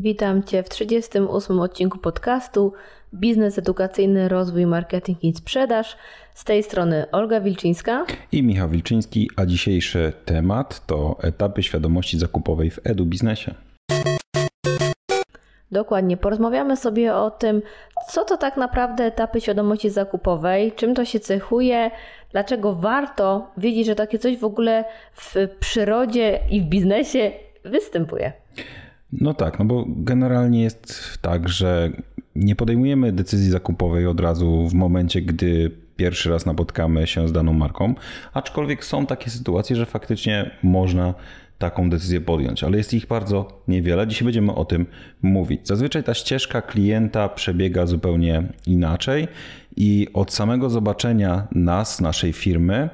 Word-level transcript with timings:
Witam 0.00 0.42
Cię 0.42 0.62
w 0.62 0.68
38 0.68 1.60
odcinku 1.60 1.98
podcastu 1.98 2.72
Biznes 3.14 3.58
Edukacyjny, 3.58 4.28
Rozwój, 4.28 4.66
Marketing 4.66 5.24
i 5.24 5.34
Sprzedaż. 5.34 5.96
Z 6.34 6.44
tej 6.44 6.62
strony 6.62 7.10
Olga 7.10 7.40
Wilczyńska 7.40 8.06
i 8.32 8.42
Michał 8.42 8.68
Wilczyński, 8.68 9.30
a 9.36 9.46
dzisiejszy 9.46 10.12
temat 10.24 10.86
to 10.86 11.16
etapy 11.22 11.62
świadomości 11.62 12.18
zakupowej 12.18 12.70
w 12.70 12.80
edu 12.84 13.06
biznesie. 13.06 13.54
Dokładnie, 15.72 16.16
porozmawiamy 16.16 16.76
sobie 16.76 17.14
o 17.14 17.30
tym, 17.30 17.62
co 18.08 18.24
to 18.24 18.36
tak 18.36 18.56
naprawdę 18.56 19.04
etapy 19.04 19.40
świadomości 19.40 19.90
zakupowej, 19.90 20.72
czym 20.72 20.94
to 20.94 21.04
się 21.04 21.20
cechuje, 21.20 21.90
dlaczego 22.32 22.74
warto 22.74 23.50
wiedzieć, 23.56 23.86
że 23.86 23.94
takie 23.94 24.18
coś 24.18 24.36
w 24.36 24.44
ogóle 24.44 24.84
w 25.12 25.34
przyrodzie 25.60 26.40
i 26.50 26.60
w 26.60 26.64
biznesie 26.64 27.32
występuje. 27.64 28.32
No 29.12 29.34
tak, 29.34 29.58
no 29.58 29.64
bo 29.64 29.84
generalnie 29.88 30.62
jest 30.62 31.18
tak, 31.22 31.48
że 31.48 31.90
nie 32.36 32.56
podejmujemy 32.56 33.12
decyzji 33.12 33.50
zakupowej 33.50 34.06
od 34.06 34.20
razu 34.20 34.68
w 34.68 34.74
momencie, 34.74 35.22
gdy 35.22 35.70
pierwszy 35.96 36.30
raz 36.30 36.46
napotkamy 36.46 37.06
się 37.06 37.28
z 37.28 37.32
daną 37.32 37.52
marką, 37.52 37.94
aczkolwiek 38.32 38.84
są 38.84 39.06
takie 39.06 39.30
sytuacje, 39.30 39.76
że 39.76 39.86
faktycznie 39.86 40.50
można 40.62 41.14
taką 41.58 41.90
decyzję 41.90 42.20
podjąć, 42.20 42.64
ale 42.64 42.78
jest 42.78 42.94
ich 42.94 43.06
bardzo 43.06 43.62
niewiele. 43.68 44.06
Dzisiaj 44.06 44.24
będziemy 44.24 44.54
o 44.54 44.64
tym 44.64 44.86
mówić. 45.22 45.68
Zazwyczaj 45.68 46.04
ta 46.04 46.14
ścieżka 46.14 46.62
klienta 46.62 47.28
przebiega 47.28 47.86
zupełnie 47.86 48.42
inaczej 48.66 49.28
i 49.76 50.06
od 50.14 50.32
samego 50.32 50.70
zobaczenia 50.70 51.48
nas, 51.52 52.00
naszej 52.00 52.32
firmy, 52.32 52.88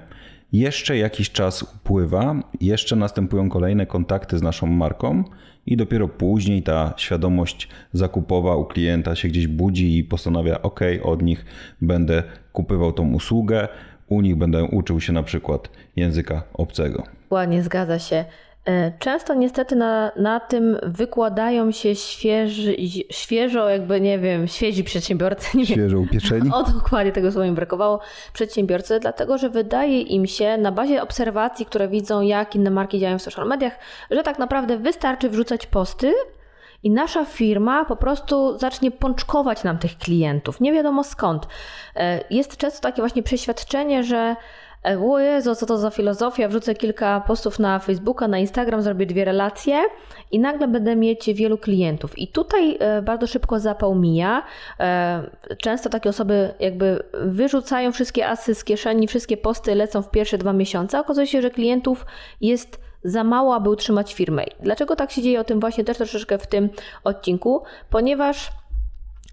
jeszcze 0.54 0.96
jakiś 0.98 1.30
czas 1.30 1.62
upływa, 1.62 2.34
jeszcze 2.60 2.96
następują 2.96 3.48
kolejne 3.48 3.86
kontakty 3.86 4.38
z 4.38 4.42
naszą 4.42 4.66
marką 4.66 5.24
i 5.66 5.76
dopiero 5.76 6.08
później 6.08 6.62
ta 6.62 6.94
świadomość 6.96 7.68
zakupowa 7.92 8.56
u 8.56 8.64
klienta 8.64 9.14
się 9.14 9.28
gdzieś 9.28 9.46
budzi 9.46 9.98
i 9.98 10.04
postanawia: 10.04 10.62
OK, 10.62 10.80
od 11.02 11.22
nich 11.22 11.44
będę 11.80 12.22
kupywał 12.52 12.92
tą 12.92 13.12
usługę, 13.12 13.68
u 14.08 14.20
nich 14.20 14.36
będę 14.36 14.64
uczył 14.64 15.00
się 15.00 15.12
na 15.12 15.22
przykład 15.22 15.68
języka 15.96 16.42
obcego. 16.52 17.02
Ładnie, 17.30 17.62
zgadza 17.62 17.98
się. 17.98 18.24
E, 18.64 18.92
często 18.98 19.34
niestety 19.34 19.76
na, 19.76 20.12
na 20.16 20.40
tym 20.40 20.78
wykładają 20.82 21.70
się 21.70 21.94
świeży, 21.94 22.76
świeżo, 23.10 23.68
jakby 23.68 24.00
nie 24.00 24.18
wiem, 24.18 24.48
świeżi 24.48 24.84
przedsiębiorcy. 24.84 25.48
Nie 25.58 25.66
świeżo 25.66 25.98
upieczeni? 25.98 26.50
O, 26.52 26.62
dokładnie 26.62 27.12
tego 27.12 27.32
słowa 27.32 27.46
mi 27.46 27.52
brakowało. 27.52 28.00
Przedsiębiorcy, 28.32 29.00
dlatego 29.00 29.38
że 29.38 29.50
wydaje 29.50 30.00
im 30.00 30.26
się 30.26 30.58
na 30.58 30.72
bazie 30.72 31.02
obserwacji, 31.02 31.66
które 31.66 31.88
widzą, 31.88 32.20
jak 32.20 32.54
inne 32.54 32.70
marki 32.70 32.98
działają 32.98 33.18
w 33.18 33.22
social 33.22 33.48
mediach, 33.48 33.78
że 34.10 34.22
tak 34.22 34.38
naprawdę 34.38 34.78
wystarczy 34.78 35.30
wrzucać 35.30 35.66
posty, 35.66 36.12
i 36.82 36.90
nasza 36.90 37.24
firma 37.24 37.84
po 37.84 37.96
prostu 37.96 38.58
zacznie 38.58 38.90
pączkować 38.90 39.64
nam 39.64 39.78
tych 39.78 39.98
klientów. 39.98 40.60
Nie 40.60 40.72
wiadomo 40.72 41.04
skąd. 41.04 41.46
E, 41.96 42.24
jest 42.30 42.56
często 42.56 42.80
takie 42.80 43.02
właśnie 43.02 43.22
przeświadczenie, 43.22 44.04
że 44.04 44.36
o 44.84 45.18
Jezu, 45.18 45.54
co 45.54 45.66
to 45.66 45.78
za 45.78 45.90
filozofia, 45.90 46.48
wrzucę 46.48 46.74
kilka 46.74 47.20
postów 47.20 47.58
na 47.58 47.78
Facebooka, 47.78 48.28
na 48.28 48.38
Instagram, 48.38 48.82
zrobię 48.82 49.06
dwie 49.06 49.24
relacje 49.24 49.82
i 50.32 50.38
nagle 50.38 50.68
będę 50.68 50.96
mieć 50.96 51.32
wielu 51.34 51.58
klientów. 51.58 52.18
I 52.18 52.28
tutaj 52.28 52.76
e, 52.80 53.02
bardzo 53.02 53.26
szybko 53.26 53.60
zapał 53.60 53.94
mija. 53.94 54.42
E, 54.80 55.30
często 55.58 55.90
takie 55.90 56.08
osoby 56.08 56.54
jakby 56.60 57.02
wyrzucają 57.12 57.92
wszystkie 57.92 58.28
asy 58.28 58.54
z 58.54 58.64
kieszeni, 58.64 59.06
wszystkie 59.06 59.36
posty 59.36 59.74
lecą 59.74 60.02
w 60.02 60.10
pierwsze 60.10 60.38
dwa 60.38 60.52
miesiące. 60.52 61.00
Okazuje 61.00 61.26
się, 61.26 61.42
że 61.42 61.50
klientów 61.50 62.06
jest 62.40 62.80
za 63.04 63.24
mało, 63.24 63.54
aby 63.54 63.70
utrzymać 63.70 64.14
firmę. 64.14 64.44
Dlaczego 64.60 64.96
tak 64.96 65.10
się 65.10 65.22
dzieje? 65.22 65.40
O 65.40 65.44
tym 65.44 65.60
właśnie 65.60 65.84
też 65.84 65.96
troszeczkę 65.96 66.38
w 66.38 66.46
tym 66.46 66.68
odcinku, 67.04 67.62
ponieważ 67.90 68.50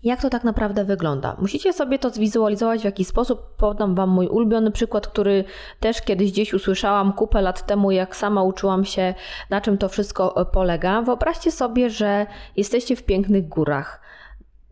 jak 0.04 0.22
to 0.22 0.30
tak 0.30 0.44
naprawdę 0.44 0.86
wygląda? 0.86 1.36
Musicie 1.40 1.74
sobie 1.74 2.00
to 2.00 2.10
zwizualizować 2.10 2.82
w 2.82 2.86
jakiś 2.86 3.08
sposób. 3.08 3.56
Podam 3.58 3.96
Wam 3.96 4.10
mój 4.10 4.28
ulubiony 4.28 4.72
przykład, 4.72 5.08
który 5.08 5.44
też 5.80 6.02
kiedyś 6.02 6.32
gdzieś 6.32 6.54
usłyszałam 6.54 7.14
kupę 7.14 7.42
lat 7.42 7.66
temu, 7.66 7.92
jak 7.92 8.16
sama 8.16 8.44
uczyłam 8.44 8.86
się, 8.86 9.14
na 9.50 9.62
czym 9.62 9.78
to 9.78 9.90
wszystko 9.90 10.46
polega. 10.46 11.02
Wyobraźcie 11.02 11.52
sobie, 11.52 11.90
że 11.90 12.26
jesteście 12.58 12.96
w 12.96 13.04
pięknych 13.04 13.48
górach. 13.48 14.02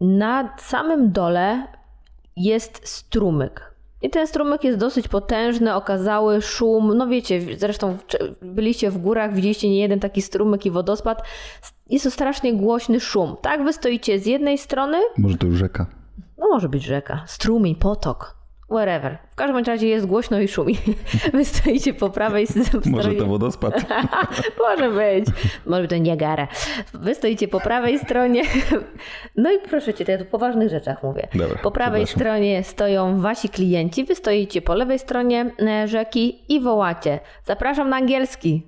Na 0.01 0.57
samym 0.57 1.11
dole 1.11 1.67
jest 2.35 2.87
strumyk. 2.87 3.68
I 4.01 4.09
ten 4.09 4.27
strumyk 4.27 4.63
jest 4.63 4.79
dosyć 4.79 5.07
potężny, 5.07 5.75
okazały, 5.75 6.41
szum. 6.41 6.97
No 6.97 7.07
wiecie, 7.07 7.41
zresztą 7.57 7.97
byliście 8.41 8.91
w 8.91 8.97
górach, 8.97 9.33
widzieliście 9.33 9.69
nie 9.69 9.79
jeden 9.79 9.99
taki 9.99 10.21
strumyk 10.21 10.65
i 10.65 10.71
wodospad. 10.71 11.23
Jest 11.89 12.03
to 12.03 12.11
strasznie 12.11 12.53
głośny 12.53 12.99
szum. 12.99 13.35
Tak, 13.41 13.63
wy 13.63 13.73
stoicie 13.73 14.19
z 14.19 14.25
jednej 14.25 14.57
strony. 14.57 14.97
Może 15.17 15.37
to 15.37 15.47
już 15.47 15.55
rzeka. 15.57 15.85
No 16.37 16.49
może 16.49 16.69
być 16.69 16.83
rzeka, 16.83 17.23
strumień, 17.27 17.75
potok 17.75 18.38
wherever. 18.71 19.17
W 19.31 19.35
każdym 19.35 19.63
razie 19.65 19.87
jest 19.87 20.05
głośno 20.05 20.39
i 20.39 20.47
szumi. 20.47 20.77
Wy 21.33 21.45
stoicie 21.45 21.93
po 21.93 22.09
prawej 22.09 22.47
stronie. 22.47 22.91
Może 22.91 23.13
to 23.13 23.25
wodospad. 23.25 23.85
Może 24.67 24.89
być. 24.91 25.25
Może 25.65 25.87
to 25.87 25.97
Niagara. 25.97 26.47
Wy 26.93 27.15
stoicie 27.15 27.47
po 27.47 27.59
prawej 27.59 27.99
stronie. 27.99 28.43
No 29.35 29.51
i 29.51 29.59
proszę 29.69 29.93
cię, 29.93 30.05
to 30.05 30.11
ja 30.11 30.17
tu 30.17 30.23
o 30.23 30.27
poważnych 30.27 30.69
rzeczach 30.69 31.03
mówię. 31.03 31.27
Dobra, 31.35 31.59
po 31.63 31.71
prawej 31.71 32.07
stronie 32.07 32.63
stoją 32.63 33.21
wasi 33.21 33.49
klienci, 33.49 34.05
wy 34.05 34.15
stoicie 34.15 34.61
po 34.61 34.75
lewej 34.75 34.99
stronie 34.99 35.51
e, 35.59 35.87
rzeki 35.87 36.53
i 36.53 36.59
wołacie. 36.59 37.19
Zapraszam 37.43 37.89
na 37.89 37.97
angielski. 37.97 38.67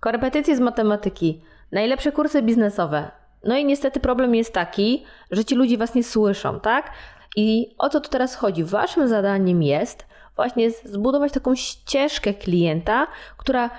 Korepetycje 0.00 0.56
z 0.56 0.60
matematyki. 0.60 1.42
Najlepsze 1.72 2.12
kursy 2.12 2.42
biznesowe. 2.42 3.10
No 3.44 3.56
i 3.56 3.64
niestety 3.64 4.00
problem 4.00 4.34
jest 4.34 4.52
taki, 4.52 5.04
że 5.30 5.44
ci 5.44 5.54
ludzie 5.54 5.78
was 5.78 5.94
nie 5.94 6.04
słyszą, 6.04 6.60
tak? 6.60 6.90
I 7.36 7.74
o 7.78 7.88
co 7.88 8.00
tu 8.00 8.10
teraz 8.10 8.34
chodzi? 8.34 8.64
Waszym 8.64 9.08
zadaniem 9.08 9.62
jest 9.62 10.06
właśnie 10.36 10.70
zbudować 10.70 11.32
taką 11.32 11.54
ścieżkę 11.54 12.34
klienta, 12.34 13.06
która 13.36 13.70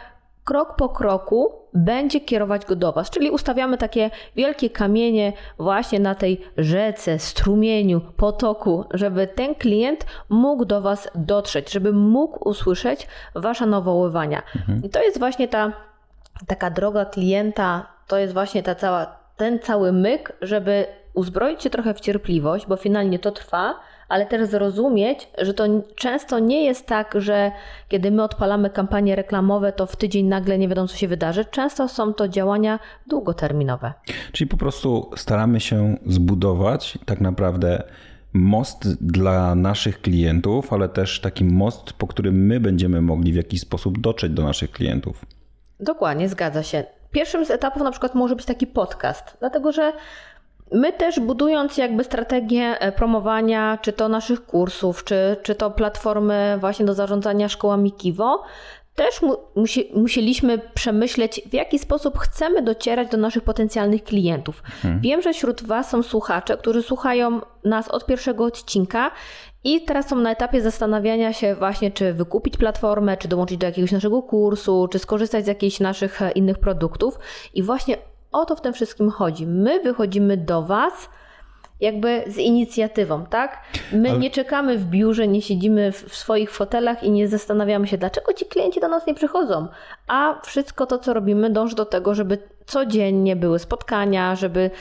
krok 0.44 0.76
po 0.76 0.90
kroku 0.90 1.54
będzie 1.74 2.20
kierować 2.22 2.66
go 2.66 2.76
do 2.76 2.94
Was. 2.94 3.10
Czyli 3.10 3.30
ustawiamy 3.30 3.78
takie 3.78 4.12
wielkie 4.36 4.70
kamienie 4.70 5.34
właśnie 5.58 6.00
na 6.00 6.16
tej 6.16 6.42
rzece, 6.58 7.20
strumieniu, 7.20 8.02
potoku, 8.02 8.86
żeby 8.94 9.28
ten 9.28 9.56
klient 9.56 10.06
mógł 10.30 10.66
do 10.66 10.82
Was 10.82 11.10
dotrzeć, 11.16 11.72
żeby 11.72 11.94
mógł 11.94 12.50
usłyszeć 12.50 13.08
Wasze 13.36 13.66
nawoływania. 13.66 14.42
Mhm. 14.56 14.84
I 14.84 14.90
to 14.90 15.04
jest 15.04 15.20
właśnie 15.20 15.48
ta 15.48 15.72
taka 16.48 16.70
droga 16.70 17.06
klienta, 17.06 17.88
to 18.08 18.18
jest 18.18 18.34
właśnie 18.34 18.64
ta 18.64 18.76
cała, 18.76 19.06
ten 19.38 19.60
cały 19.60 19.92
myk, 19.92 20.34
żeby 20.42 20.86
uzbroić 21.16 21.64
się 21.64 21.70
trochę 21.70 21.94
w 21.94 22.00
cierpliwość, 22.00 22.68
bo 22.68 22.76
finalnie 22.76 23.20
to 23.20 23.32
trwa, 23.32 23.80
ale 24.10 24.26
też 24.26 24.48
zrozumieć, 24.48 25.28
że 25.38 25.54
to 25.54 25.64
często 25.96 26.40
nie 26.40 26.66
jest 26.66 26.86
tak, 26.88 27.14
że 27.18 27.52
kiedy 27.88 28.12
my 28.12 28.24
odpalamy 28.24 28.70
kampanie 28.70 29.16
reklamowe, 29.16 29.72
to 29.72 29.86
w 29.86 29.96
tydzień 29.96 30.26
nagle 30.26 30.58
nie 30.58 30.68
wiadomo, 30.68 30.88
co 30.88 30.98
się 30.98 31.08
wydarzy. 31.08 31.46
Często 31.46 31.88
są 31.88 32.14
to 32.14 32.28
działania 32.28 32.80
długoterminowe. 33.08 33.94
Czyli 34.32 34.48
po 34.48 34.58
prostu 34.58 35.12
staramy 35.16 35.60
się 35.60 35.98
zbudować 36.06 36.98
tak 37.06 37.22
naprawdę 37.22 37.84
most 38.34 39.06
dla 39.06 39.56
naszych 39.56 40.02
klientów, 40.02 40.74
ale 40.74 40.90
też 40.90 41.20
taki 41.20 41.46
most, 41.46 41.94
po 41.94 42.08
którym 42.08 42.46
my 42.46 42.60
będziemy 42.60 43.02
mogli 43.02 43.34
w 43.34 43.36
jakiś 43.36 43.62
sposób 43.62 44.00
dotrzeć 44.00 44.32
do 44.32 44.44
naszych 44.44 44.72
klientów. 44.72 45.26
Dokładnie, 45.80 46.30
zgadza 46.30 46.64
się. 46.64 46.84
Pierwszym 47.12 47.46
z 47.46 47.52
etapów 47.52 47.84
na 47.84 47.92
przykład 47.92 48.16
może 48.16 48.36
być 48.36 48.46
taki 48.46 48.68
podcast, 48.68 49.38
dlatego 49.40 49.72
że 49.72 49.94
My 50.72 50.94
też 50.94 51.20
budując 51.20 51.78
jakby 51.78 52.04
strategię 52.04 52.80
e, 52.80 52.92
promowania, 52.92 53.78
czy 53.82 53.94
to 53.94 54.10
naszych 54.10 54.46
kursów, 54.46 55.04
czy, 55.04 55.38
czy 55.44 55.56
to 55.56 55.72
platformy 55.72 56.58
właśnie 56.60 56.86
do 56.86 56.94
zarządzania 56.94 57.50
szkołami 57.50 57.92
Kiwo, 57.92 58.44
też 58.96 59.22
mu, 59.22 59.38
musi, 59.56 59.92
musieliśmy 59.96 60.58
przemyśleć, 60.58 61.42
w 61.50 61.54
jaki 61.54 61.80
sposób 61.80 62.18
chcemy 62.20 62.62
docierać 62.62 63.10
do 63.10 63.18
naszych 63.18 63.44
potencjalnych 63.44 64.04
klientów. 64.04 64.64
Hmm. 64.82 65.02
Wiem, 65.02 65.22
że 65.22 65.34
wśród 65.34 65.64
Was 65.64 65.90
są 65.90 66.04
słuchacze, 66.04 66.58
którzy 66.58 66.84
słuchają 66.84 67.42
nas 67.64 67.88
od 67.88 68.06
pierwszego 68.06 68.46
odcinka 68.46 69.12
i 69.64 69.82
teraz 69.82 70.08
są 70.08 70.16
na 70.16 70.32
etapie 70.32 70.62
zastanawiania 70.62 71.34
się 71.34 71.56
właśnie, 71.56 71.92
czy 71.92 72.14
wykupić 72.14 72.58
platformę, 72.58 73.18
czy 73.18 73.28
dołączyć 73.28 73.58
do 73.58 73.66
jakiegoś 73.66 73.92
naszego 73.92 74.22
kursu, 74.22 74.88
czy 74.92 75.00
skorzystać 75.00 75.46
z 75.46 75.48
jakichś 75.48 75.80
naszych 75.80 76.22
e, 76.22 76.32
innych 76.32 76.60
produktów. 76.60 77.20
I 77.54 77.64
właśnie 77.64 77.98
o 78.36 78.46
to 78.46 78.56
w 78.56 78.62
tym 78.62 78.74
wszystkim 78.74 79.12
chodzi. 79.12 79.48
My 79.48 79.80
wychodzimy 79.80 80.38
do 80.38 80.62
Was 80.62 81.10
jakby 81.80 82.24
z 82.28 82.38
inicjatywą, 82.38 83.26
tak? 83.26 83.62
My 83.92 84.10
Ale... 84.10 84.20
nie 84.20 84.32
czekamy 84.32 84.78
w 84.78 84.86
biurze, 84.86 85.28
nie 85.28 85.42
siedzimy 85.42 85.92
w, 85.92 86.04
w, 86.04 86.16
swoich 86.16 86.52
fotelach 86.52 87.04
i 87.04 87.12
nie 87.12 87.28
zastanawiamy 87.28 87.88
się, 87.88 87.98
dlaczego 87.98 88.34
ci 88.34 88.46
klienci 88.46 88.80
do 88.80 88.88
nas 88.88 89.08
nie 89.08 89.14
przychodzą. 89.14 89.68
A 90.08 90.42
wszystko 90.44 90.86
to, 90.86 91.00
co 91.00 91.14
robimy, 91.14 91.50
dąży 91.50 91.76
do 91.76 91.86
tego, 91.86 92.16
żeby 92.16 92.38
codziennie 92.66 93.36
były 93.36 93.60
spotkania, 93.60 94.36
żeby 94.36 94.72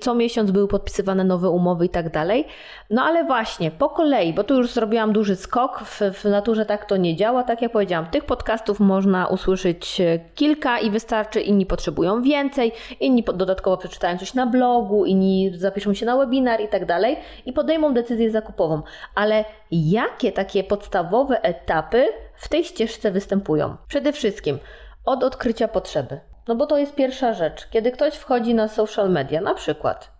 co 0.00 0.14
miesiąc 0.14 0.50
były 0.50 0.68
podpisywane 0.68 1.24
nowe 1.24 1.50
umowy 1.50 1.86
i 1.86 1.88
tak 1.88 2.10
dalej. 2.10 2.46
No 2.90 3.02
ale 3.02 3.24
właśnie, 3.24 3.70
po 3.70 3.88
kolei, 3.88 4.32
bo 4.32 4.44
tu 4.44 4.54
już 4.54 4.70
zrobiłam 4.70 5.12
duży 5.12 5.36
skok, 5.36 5.80
w, 5.84 6.00
w 6.00 6.24
naturze 6.24 6.66
tak 6.66 6.84
to 6.84 6.96
nie 6.96 7.16
działa, 7.16 7.42
tak 7.42 7.62
jak 7.62 7.72
powiedziałam, 7.72 8.06
tych 8.06 8.24
podcastów 8.24 8.80
można 8.80 9.26
usłyszeć 9.26 10.00
e, 10.00 10.18
kilka 10.34 10.78
i 10.78 10.90
wystarczy, 10.90 11.40
inni 11.40 11.66
potrzebują 11.66 12.22
więcej, 12.22 12.72
inni 13.00 13.24
dodatkowo 13.34 13.76
przeczytają 13.76 14.18
coś 14.18 14.34
na 14.34 14.46
blogu, 14.46 15.04
inni 15.04 15.50
zapiszą 15.54 15.94
się 15.94 16.06
na 16.06 16.16
webinar 16.16 16.60
i 16.60 16.68
tak 16.68 16.86
dalej 16.86 17.16
i 17.46 17.52
podejmą 17.52 17.94
decyzję 17.94 18.30
zakupową. 18.30 18.82
Ale 19.14 19.44
jakie 19.70 20.32
takie 20.32 20.64
podstawowe 20.64 21.42
etapy 21.42 22.06
w 22.36 22.48
tej 22.48 22.64
ścieżce 22.64 23.10
występują? 23.10 23.76
Przede 23.88 24.12
wszystkim 24.12 24.58
od 25.04 25.24
odkrycia 25.24 25.68
potrzeby. 25.68 26.20
No 26.48 26.54
bo 26.54 26.66
to 26.66 26.78
jest 26.78 26.94
pierwsza 26.94 27.34
rzecz. 27.34 27.68
Kiedy 27.70 27.90
ktoś 27.90 28.14
wchodzi 28.14 28.54
na 28.54 28.68
social 28.68 29.10
media, 29.10 29.40
na 29.40 29.54
przykład, 29.54 30.12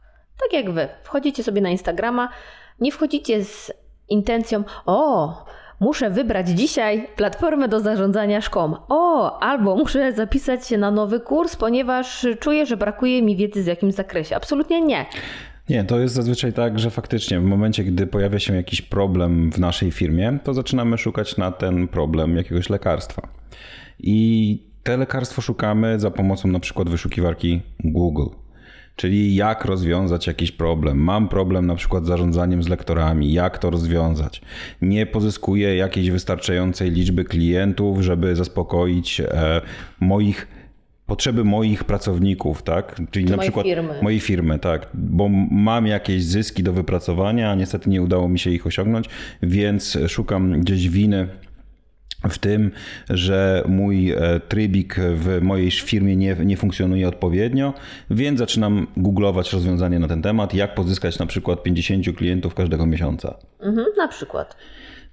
tak 0.43 0.53
jak 0.53 0.71
wy, 0.71 0.89
wchodzicie 1.03 1.43
sobie 1.43 1.61
na 1.61 1.71
Instagrama, 1.71 2.29
nie 2.81 2.93
wchodzicie 2.93 3.45
z 3.45 3.73
intencją, 4.09 4.65
o, 4.87 5.45
muszę 5.81 6.11
wybrać 6.11 6.49
dzisiaj 6.49 7.09
platformę 7.17 7.69
do 7.69 7.81
zarządzania 7.81 8.41
szkołą. 8.41 8.77
O, 8.89 9.39
albo 9.41 9.77
muszę 9.77 10.13
zapisać 10.13 10.67
się 10.67 10.79
na 10.79 10.91
nowy 10.91 11.21
kurs, 11.21 11.57
ponieważ 11.57 12.27
czuję, 12.41 12.67
że 12.67 12.77
brakuje 12.77 13.23
mi 13.23 13.37
wiedzy 13.37 13.63
w 13.63 13.67
jakimś 13.67 13.95
zakresie. 13.95 14.37
Absolutnie 14.37 14.81
nie. 14.81 15.07
Nie, 15.69 15.85
to 15.85 15.99
jest 15.99 16.15
zazwyczaj 16.15 16.53
tak, 16.53 16.79
że 16.79 16.91
faktycznie 16.91 17.41
w 17.41 17.45
momencie, 17.45 17.85
gdy 17.85 18.07
pojawia 18.07 18.39
się 18.39 18.57
jakiś 18.57 18.83
problem 18.83 19.53
w 19.53 19.59
naszej 19.59 19.91
firmie, 19.91 20.39
to 20.45 20.55
zaczynamy 20.55 20.99
szukać 20.99 21.37
na 21.37 21.53
ten 21.53 21.89
problem 21.89 22.37
jakiegoś 22.37 22.71
lekarstwa. 22.71 23.23
I 23.99 24.68
te 24.83 24.97
lekarstwo 24.97 25.43
szukamy 25.43 26.01
za 26.01 26.11
pomocą 26.11 26.49
na 26.49 26.61
przykład 26.61 26.89
wyszukiwarki 26.89 27.61
Google. 27.85 28.27
Czyli 28.97 29.35
jak 29.35 29.65
rozwiązać 29.65 30.27
jakiś 30.27 30.53
problem. 30.53 30.99
Mam 30.99 31.29
problem 31.29 31.67
na 31.67 31.75
przykład 31.75 32.05
z 32.05 32.07
zarządzaniem 32.07 32.63
z 32.63 32.69
lektorami, 32.69 33.33
jak 33.33 33.59
to 33.59 33.71
rozwiązać. 33.71 34.43
Nie 34.83 35.07
pozyskuję 35.07 35.77
jakiejś 35.77 36.11
wystarczającej 36.11 36.91
liczby 36.91 37.25
klientów, 37.25 38.01
żeby 38.01 38.37
zaspokoić 38.37 39.21
e, 39.21 39.61
moich 40.01 40.49
potrzeby 41.07 41.45
moich 41.45 41.85
pracowników, 41.85 42.63
tak? 42.63 43.01
Czyli 43.11 43.25
Czy 43.27 43.33
na 43.33 43.39
przykład 43.39 43.67
firmy. 43.67 43.95
mojej 44.03 44.21
firmy, 44.21 44.59
tak, 44.59 44.87
bo 44.95 45.29
mam 45.51 45.87
jakieś 45.87 46.25
zyski 46.25 46.63
do 46.63 46.73
wypracowania, 46.73 47.51
a 47.51 47.55
niestety 47.55 47.91
nie 47.91 48.03
udało 48.03 48.29
mi 48.29 48.39
się 48.39 48.51
ich 48.51 48.67
osiągnąć, 48.67 49.07
więc 49.43 49.99
szukam 50.09 50.61
gdzieś 50.61 50.89
winy 50.89 51.29
w 52.31 52.39
tym, 52.39 52.71
że 53.11 53.65
mój 53.69 54.11
e, 54.11 54.41
trybik 54.49 54.97
w 55.15 55.39
mojej 55.43 55.71
firmie 55.71 56.17
nie, 56.17 56.37
nie 56.45 56.57
funkcjonuje 56.57 57.09
odpowiednio, 57.09 57.75
więc 58.11 58.39
zaczynam 58.39 58.87
googlować 58.97 59.53
rozwiązanie 59.53 59.99
na 59.99 60.09
ten 60.09 60.23
temat, 60.23 60.55
jak 60.55 60.75
pozyskać 60.75 61.19
na 61.19 61.27
przykład 61.27 61.63
50 61.63 62.17
klientów 62.17 62.55
każdego 62.55 62.87
miesiąca. 62.87 63.39
Mhm, 63.61 63.87
na 63.97 64.09
przykład. 64.09 64.57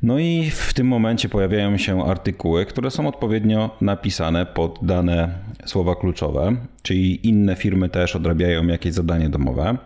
No 0.02 0.20
i 0.20 0.50
w 0.52 0.74
tym 0.74 0.88
momencie 0.88 1.30
pojawiają 1.30 1.78
się 1.78 2.06
artykuły, 2.06 2.66
które 2.66 2.92
są 2.92 3.08
odpowiednio 3.08 3.78
napisane 3.82 4.46
pod 4.46 4.80
dane 4.82 5.30
słowa 5.66 5.96
kluczowe, 5.96 6.56
czyli 6.82 7.28
inne 7.28 7.56
firmy 7.56 7.90
też 7.90 8.16
odrabiają 8.16 8.68
jakieś 8.68 8.94
zadanie 8.94 9.30
domowe. 9.30 9.78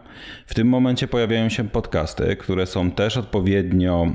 W 0.45 0.53
tym 0.53 0.67
momencie 0.67 1.07
pojawiają 1.07 1.49
się 1.49 1.69
podcasty, 1.69 2.35
które 2.35 2.65
są 2.65 2.91
też 2.91 3.17
odpowiednio 3.17 4.07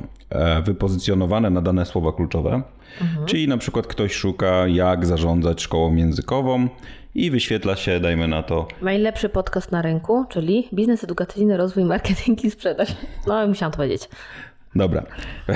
wypozycjonowane 0.64 1.50
na 1.50 1.62
dane 1.62 1.86
słowa 1.86 2.12
kluczowe. 2.12 2.62
Mhm. 3.00 3.26
Czyli 3.26 3.48
na 3.48 3.58
przykład 3.58 3.86
ktoś 3.86 4.12
szuka, 4.12 4.66
jak 4.66 5.06
zarządzać 5.06 5.62
szkołą 5.62 5.94
językową 5.94 6.68
i 7.14 7.30
wyświetla 7.30 7.76
się, 7.76 8.00
dajmy 8.00 8.28
na 8.28 8.42
to. 8.42 8.68
Najlepszy 8.82 9.28
podcast 9.28 9.72
na 9.72 9.82
rynku, 9.82 10.24
czyli 10.28 10.68
biznes 10.74 11.04
edukacyjny, 11.04 11.56
rozwój, 11.56 11.84
marketing 11.84 12.44
i 12.44 12.50
sprzedaż. 12.50 12.88
No, 13.26 13.46
musiałam 13.46 13.72
to 13.72 13.76
powiedzieć. 13.76 14.08
Dobra. 14.74 15.02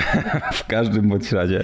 w 0.53 0.67
każdym 0.67 1.09
bądź 1.09 1.31
razie 1.31 1.63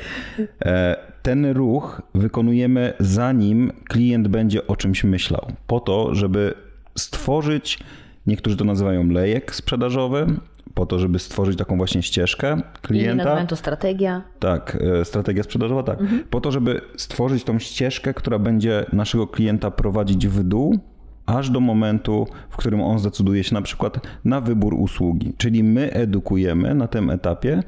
e, 0.66 0.98
ten 1.22 1.46
ruch 1.46 2.02
wykonujemy 2.16 2.94
zanim 3.00 3.72
klient 3.90 4.28
będzie 4.28 4.68
o 4.68 4.76
czymś 4.76 5.04
myślał. 5.04 5.48
Po 5.68 5.80
to, 5.80 6.16
żeby 6.16 6.54
stworzyć, 6.98 7.80
niektórzy 8.28 8.58
to 8.58 8.66
nazywają 8.66 9.10
lejek 9.10 9.56
sprzedażowy, 9.56 10.28
po 10.76 10.86
to, 10.86 11.00
żeby 11.00 11.20
stworzyć 11.20 11.58
taką 11.58 11.78
właśnie 11.78 12.04
ścieżkę 12.04 12.62
klienta. 12.82 13.14
I 13.14 13.18
nazywam 13.18 13.48
to 13.48 13.56
strategia. 13.56 14.22
Tak, 14.40 14.78
e, 15.02 15.06
strategia 15.06 15.44
sprzedażowa, 15.44 15.84
tak. 15.84 16.02
Mhm. 16.02 16.24
Po 16.30 16.42
to, 16.42 16.52
żeby 16.52 16.82
stworzyć 16.98 17.44
tą 17.44 17.60
ścieżkę, 17.60 18.14
która 18.14 18.40
będzie 18.40 18.86
naszego 18.94 19.28
klienta 19.28 19.72
prowadzić 19.72 20.28
w 20.28 20.44
dół, 20.44 20.80
aż 21.26 21.50
do 21.50 21.60
momentu, 21.60 22.28
w 22.50 22.58
którym 22.58 22.82
on 22.82 23.00
zdecyduje 23.00 23.44
się 23.44 23.54
na 23.54 23.62
przykład 23.62 24.08
na 24.26 24.42
wybór 24.42 24.74
usługi. 24.74 25.34
Czyli 25.38 25.64
my 25.64 25.94
edukujemy 25.94 26.76
na 26.76 26.88
tym 26.88 27.10
etapie, 27.10 27.64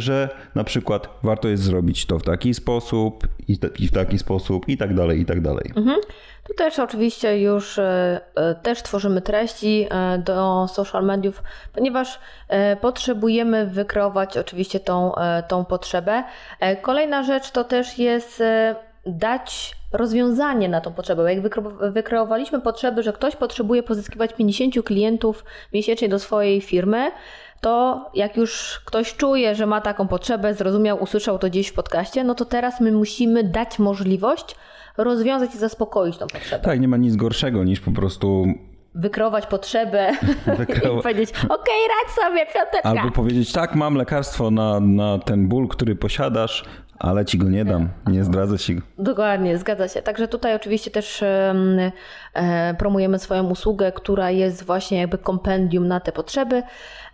że 0.00 0.28
na 0.54 0.64
przykład 0.64 1.08
warto 1.22 1.48
jest 1.48 1.62
zrobić 1.62 2.06
to 2.06 2.18
w 2.18 2.22
taki 2.22 2.54
sposób 2.54 3.28
i 3.78 3.88
w 3.88 3.92
taki 3.92 4.18
sposób 4.18 4.68
i 4.68 4.76
tak 4.76 4.94
dalej, 4.94 5.20
i 5.20 5.24
tak 5.24 5.40
dalej. 5.40 5.72
Mhm. 5.76 6.00
Tu 6.46 6.54
też 6.54 6.78
oczywiście 6.78 7.40
już 7.40 7.78
e, 7.78 8.20
e, 8.34 8.54
też 8.54 8.82
tworzymy 8.82 9.22
treści 9.22 9.86
e, 9.90 10.18
do 10.18 10.66
social 10.68 11.04
mediów, 11.04 11.42
ponieważ 11.72 12.20
potrzebujemy 12.80 13.66
wykreować 13.66 14.38
oczywiście 14.38 14.80
tą, 14.80 15.12
tą 15.48 15.64
potrzebę. 15.64 16.24
Kolejna 16.82 17.22
rzecz 17.22 17.50
to 17.50 17.64
też 17.64 17.98
jest 17.98 18.42
dać 19.06 19.76
rozwiązanie 19.92 20.68
na 20.68 20.80
tą 20.80 20.92
potrzebę. 20.92 21.34
Jak 21.34 21.42
wykreowaliśmy 21.92 22.60
potrzeby, 22.60 23.02
że 23.02 23.12
ktoś 23.12 23.36
potrzebuje 23.36 23.82
pozyskiwać 23.82 24.32
50 24.34 24.84
klientów 24.84 25.44
miesięcznie 25.72 26.08
do 26.08 26.18
swojej 26.18 26.60
firmy, 26.60 27.10
to 27.60 28.04
jak 28.14 28.36
już 28.36 28.80
ktoś 28.84 29.16
czuje, 29.16 29.54
że 29.54 29.66
ma 29.66 29.80
taką 29.80 30.08
potrzebę, 30.08 30.54
zrozumiał, 30.54 31.02
usłyszał 31.02 31.38
to 31.38 31.48
gdzieś 31.48 31.68
w 31.68 31.74
podcaście, 31.74 32.24
no 32.24 32.34
to 32.34 32.44
teraz 32.44 32.80
my 32.80 32.92
musimy 32.92 33.44
dać 33.44 33.78
możliwość 33.78 34.56
rozwiązać 34.96 35.54
i 35.54 35.58
zaspokoić 35.58 36.16
tą 36.18 36.26
potrzebę. 36.26 36.64
Tak, 36.64 36.80
nie 36.80 36.88
ma 36.88 36.96
nic 36.96 37.16
gorszego 37.16 37.64
niż 37.64 37.80
po 37.80 37.90
prostu 37.90 38.46
wykreować 38.94 39.46
potrzebę 39.46 40.12
Wykreowa... 40.58 40.98
i 40.98 41.02
powiedzieć, 41.02 41.30
okej, 41.30 41.46
okay, 41.48 41.74
radź 41.74 42.14
sobie, 42.14 42.46
piąteczka. 42.54 42.88
Albo 42.88 43.10
powiedzieć, 43.10 43.52
tak, 43.52 43.74
mam 43.74 43.94
lekarstwo 43.94 44.50
na, 44.50 44.80
na 44.80 45.18
ten 45.18 45.48
ból, 45.48 45.68
który 45.68 45.96
posiadasz, 45.96 46.64
ale 46.98 47.24
ci 47.24 47.38
go 47.38 47.48
nie 47.48 47.64
dam, 47.64 47.88
nie 48.06 48.24
zdradzę 48.24 48.58
ci 48.58 48.74
go. 48.74 48.82
Dokładnie, 48.98 49.58
zgadza 49.58 49.88
się. 49.88 50.02
Także 50.02 50.28
tutaj 50.28 50.54
oczywiście 50.54 50.90
też 50.90 51.22
e, 51.22 52.74
promujemy 52.78 53.18
swoją 53.18 53.50
usługę, 53.50 53.92
która 53.92 54.30
jest 54.30 54.64
właśnie 54.64 54.98
jakby 54.98 55.18
kompendium 55.18 55.88
na 55.88 56.00
te 56.00 56.12
potrzeby. 56.12 56.62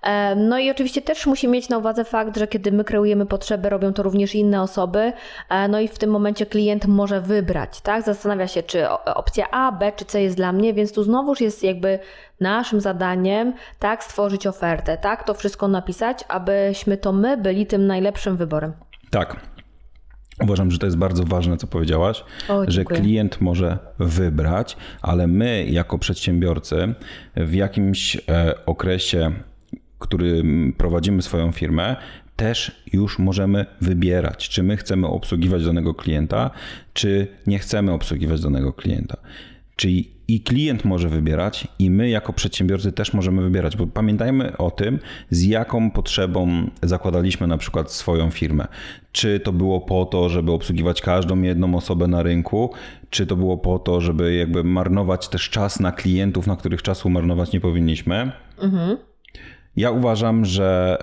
E, 0.03 0.37
no 0.37 0.59
i 0.59 0.71
oczywiście 0.71 1.03
też 1.03 1.27
musimy 1.27 1.53
mieć 1.53 1.69
na 1.69 1.79
uwadze 1.79 2.05
fakt, 2.05 2.39
że 2.39 2.47
kiedy 2.47 2.73
my 2.73 2.85
kreujemy 2.85 3.27
potrzeby, 3.27 3.69
robią 3.69 3.93
to 3.93 4.03
również 4.03 4.35
inne 4.35 4.63
osoby. 4.63 5.13
E, 5.49 5.69
no 5.69 5.81
i 5.81 5.89
w 5.89 5.99
tym 5.99 6.11
momencie 6.11 6.47
klient 6.47 6.87
może 6.87 7.21
wybrać, 7.21 7.81
tak? 7.81 8.03
Zastanawia 8.03 8.49
się, 8.49 8.63
czy 8.63 8.89
opcja 9.05 9.51
A, 9.51 9.73
B 9.73 9.93
czy 9.97 10.05
C 10.05 10.23
jest 10.23 10.37
dla 10.37 10.53
mnie, 10.53 10.75
więc 10.75 10.93
tu 10.93 11.03
znowuż 11.03 11.41
jest 11.41 11.63
jakby 11.63 11.99
naszym 12.41 12.81
zadaniem, 12.81 13.53
tak, 13.79 14.05
stworzyć 14.05 14.47
ofertę, 14.47 14.99
tak, 14.99 15.25
to 15.25 15.35
wszystko 15.35 15.69
napisać, 15.69 16.25
abyśmy 16.29 16.97
to 16.97 17.13
my 17.13 17.37
byli 17.37 17.67
tym 17.67 17.87
najlepszym 17.87 18.37
wyborem. 18.37 18.73
Tak. 19.11 19.37
Uważam, 20.41 20.71
że 20.71 20.79
to 20.79 20.87
jest 20.87 20.99
bardzo 20.99 21.25
ważne, 21.25 21.57
co 21.57 21.67
powiedziałaś, 21.67 22.25
o, 22.49 22.71
że 22.71 22.85
klient 22.85 23.41
może 23.41 23.79
wybrać, 23.99 24.77
ale 25.03 25.27
my, 25.27 25.67
jako 25.71 25.99
przedsiębiorcy, 25.99 26.95
w 27.37 27.55
jakimś 27.55 28.17
e, 28.17 28.55
okresie, 28.67 29.33
który 29.99 30.43
prowadzimy 30.79 31.23
swoją 31.23 31.53
firmę, 31.53 31.97
też 32.37 32.83
już 32.93 33.19
możemy 33.19 33.67
wybierać, 33.81 34.49
czy 34.49 34.63
my 34.63 34.77
chcemy 34.77 35.07
obsługiwać 35.07 35.65
danego 35.65 35.95
klienta, 35.95 36.51
czy 36.93 37.27
nie 37.47 37.59
chcemy 37.59 37.93
obsługiwać 37.93 38.41
danego 38.41 38.73
klienta. 38.73 39.17
Czyli 39.83 40.11
i 40.29 40.41
klient 40.41 40.85
może 40.85 41.09
wybierać, 41.09 41.69
i 41.79 41.91
my 41.91 42.09
jako 42.09 42.33
przedsiębiorcy 42.33 42.93
też 42.93 43.13
możemy 43.13 43.43
wybierać, 43.43 43.77
bo 43.77 43.87
pamiętajmy 43.87 44.57
o 44.57 44.71
tym, 44.71 44.99
z 45.31 45.45
jaką 45.45 45.91
potrzebą 45.91 46.71
zakładaliśmy 46.83 47.47
na 47.47 47.59
przykład 47.59 47.93
swoją 47.93 48.31
firmę. 48.31 48.69
Czy 49.13 49.41
to 49.41 49.53
było 49.53 49.81
po 49.81 50.05
to, 50.05 50.29
żeby 50.29 50.53
obsługiwać 50.53 51.01
każdą 51.01 51.43
jedną 51.43 51.75
osobę 51.75 52.07
na 52.07 52.23
rynku, 52.23 52.73
czy 53.11 53.27
to 53.27 53.37
było 53.37 53.59
po 53.59 53.79
to, 53.79 54.01
żeby 54.01 54.35
jakby 54.35 54.65
marnować 54.65 55.29
też 55.29 55.51
czas 55.51 55.81
na 55.81 55.93
klientów, 55.93 56.47
na 56.47 56.57
których 56.57 56.83
czasu 56.83 57.11
marnować 57.11 57.53
nie 57.53 57.61
powinniśmy. 57.61 58.33
Mhm. 58.59 58.97
Ja 59.77 59.91
uważam, 59.91 60.45
że 60.45 60.99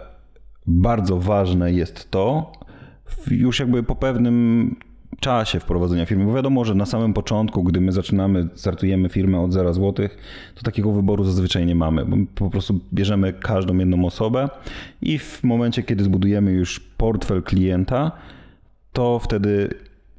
bardzo 0.67 1.19
ważne 1.19 1.73
jest 1.73 2.11
to, 2.11 2.51
już 3.31 3.59
jakby 3.59 3.83
po 3.83 3.95
pewnym 3.95 4.75
czasie 5.19 5.59
wprowadzenia 5.59 6.05
firmy, 6.05 6.25
bo 6.25 6.33
wiadomo, 6.33 6.65
że 6.65 6.75
na 6.75 6.85
samym 6.85 7.13
początku, 7.13 7.63
gdy 7.63 7.81
my 7.81 7.91
zaczynamy, 7.91 8.47
startujemy 8.53 9.09
firmę 9.09 9.41
od 9.41 9.53
0 9.53 9.73
zł, 9.73 10.07
to 10.55 10.61
takiego 10.63 10.91
wyboru 10.91 11.23
zazwyczaj 11.23 11.65
nie 11.65 11.75
mamy, 11.75 12.05
bo 12.05 12.17
po 12.35 12.49
prostu 12.49 12.79
bierzemy 12.93 13.33
każdą 13.33 13.77
jedną 13.77 14.05
osobę 14.05 14.49
i 15.01 15.19
w 15.19 15.43
momencie, 15.43 15.83
kiedy 15.83 16.03
zbudujemy 16.03 16.51
już 16.51 16.79
portfel 16.79 17.43
klienta, 17.43 18.11
to 18.93 19.19
wtedy 19.19 19.69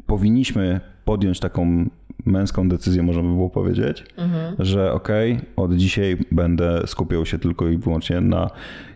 powinniśmy 0.07 0.81
podjąć 1.05 1.41
taką 1.41 1.91
męską 2.27 2.69
decyzję, 2.69 3.03
można 3.03 3.23
by 3.23 3.29
było 3.29 3.51
powiedzieć, 3.51 4.05
mhm. 4.17 4.57
że 4.59 4.93
okay, 4.93 5.41
od 5.57 5.75
dzisiaj 5.75 6.17
będę 6.33 6.83
skupiał 6.87 7.27
się 7.27 7.39
tylko 7.39 7.69
i 7.69 7.79
wyłącznie 7.79 8.21
na 8.21 8.51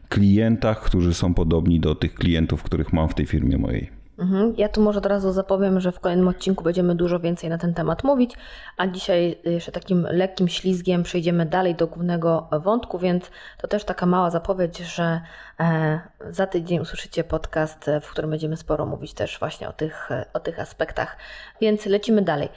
klientach, 0.08 0.80
którzy 0.80 1.14
są 1.14 1.34
podobni 1.34 1.80
do 1.80 1.94
tych 1.94 2.14
klientów, 2.14 2.62
których 2.62 2.92
mam 2.92 3.08
w 3.08 3.14
tej 3.14 3.26
firmie 3.26 3.58
mojej. 3.58 4.03
Mhm. 4.18 4.54
Ja 4.56 4.68
tu 4.68 4.80
może 4.80 4.99
od 4.99 5.06
razu 5.06 5.33
zapowiem, 5.33 5.80
że 5.80 5.92
w 5.92 6.00
kolejnym 6.00 6.28
odcinku 6.28 6.64
będziemy 6.64 6.94
dużo 6.94 7.21
więcej 7.21 7.50
na 7.50 7.59
ten 7.59 7.75
temat 7.75 8.04
mówić, 8.04 8.37
a 8.76 8.87
dzisiaj 8.87 9.38
jeszcze 9.44 9.73
takim 9.73 10.06
lekkim 10.11 10.49
ślizgiem 10.49 11.02
przejdziemy 11.02 11.47
dalej 11.47 11.75
do 11.75 11.87
głównego 11.87 12.49
wątku, 12.62 12.99
więc 12.99 13.30
to 13.59 13.68
też 13.68 13.85
taka 13.85 14.06
mała 14.06 14.30
zapowiedź, 14.30 14.78
że 14.78 15.21
e, 15.61 16.00
za 16.30 16.47
tydzień 16.47 16.80
usłyszycie 16.80 17.25
podcast, 17.25 17.90
w 18.00 18.11
którym 18.11 18.30
będziemy 18.30 18.56
sporo 18.56 18.87
mówić 18.87 19.14
też 19.14 19.38
właśnie 19.38 19.68
o 19.68 19.73
tych, 19.73 20.09
o 20.33 20.40
tych 20.40 20.61
aspektach. 20.61 21.16
Więc 21.61 21.87
lecimy 21.87 22.23
dalej. 22.23 22.49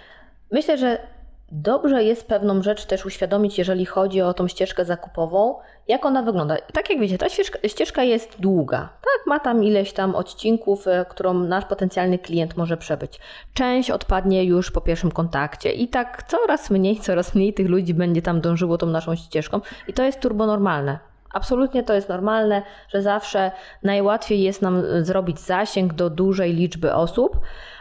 Myślę, 0.51 0.77
że 0.77 1.16
dobrze 1.51 2.03
jest 2.03 2.27
pewną 2.27 2.63
rzecz 2.63 2.85
też 2.85 3.05
uświadomić, 3.05 3.57
jeżeli 3.57 3.85
chodzi 3.85 4.21
o 4.21 4.33
tą 4.33 4.47
ścieżkę 4.47 4.85
zakupową, 4.85 5.55
jak 5.87 6.05
ona 6.05 6.21
wygląda. 6.21 6.57
Tak 6.73 6.89
jak 6.89 6.99
wiecie, 6.99 7.17
ta 7.17 7.29
ścieżka, 7.29 7.59
ścieżka 7.67 8.03
jest 8.03 8.41
długa. 8.41 8.79
Tak, 8.79 9.27
ma 9.27 9.39
tam 9.39 9.63
ileś 9.63 9.93
tam 9.93 10.15
odcinków, 10.15 10.87
e, 10.87 11.05
którą 11.09 11.33
nasz 11.33 11.65
potencjalny 11.65 12.19
klient 12.19 12.57
może 12.57 12.77
przebyć. 12.77 13.19
Część 13.53 13.91
odpadnie 13.91 14.43
już 14.43 14.71
po 14.71 14.81
pierwszym 14.81 15.11
kontakcie 15.11 15.71
i 15.71 15.87
tak 15.87 16.23
coraz 16.23 16.69
mniej, 16.69 16.99
coraz 16.99 17.35
mniej 17.35 17.53
tych 17.53 17.67
ludzi 17.67 17.93
będzie 17.93 18.21
tam 18.21 18.41
dążyło 18.41 18.77
tą 18.77 18.87
naszą 18.87 19.15
ścieżką 19.15 19.61
i 19.87 19.93
to 19.93 20.03
jest 20.03 20.19
turbonormalne. 20.19 20.99
Absolutnie 21.33 21.83
to 21.83 21.93
jest 21.93 22.09
normalne, 22.09 22.61
że 22.89 23.01
zawsze 23.01 23.51
najłatwiej 23.83 24.41
jest 24.41 24.61
nam 24.61 24.83
zrobić 25.01 25.39
zasięg 25.39 25.93
do 25.93 26.09
dużej 26.09 26.53
liczby 26.53 26.93
osób. 26.93 27.39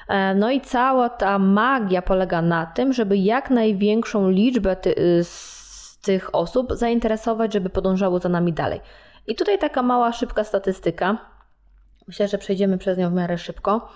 E, 0.09 0.35
no 0.35 0.51
i 0.51 0.61
cała 0.61 1.09
ta 1.09 1.39
magia 1.39 2.03
polega 2.03 2.43
na 2.43 2.67
tym, 2.67 2.93
żeby 2.93 3.17
jak 3.17 3.51
największą 3.51 4.31
liczbę 4.31 4.77
ty, 4.77 4.95
y, 4.99 5.25
z 5.25 5.99
tych 6.03 6.35
osób 6.35 6.73
zainteresować, 6.73 7.53
żeby 7.53 7.71
podążało 7.71 8.19
za 8.19 8.29
nami 8.29 8.53
dalej. 8.53 8.81
I 9.27 9.35
tutaj 9.35 9.59
taka 9.59 9.83
mała, 9.83 10.13
szybka 10.13 10.45
statystyka. 10.45 11.19
Myślę, 12.09 12.29
że 12.29 12.39
przejdziemy 12.39 12.79
przez 12.79 12.99
nią 12.99 13.11
w 13.11 13.13
miarę 13.13 13.39
szybko. 13.39 13.89